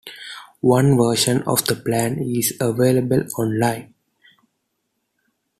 [0.61, 3.93] One version of the plan is available online.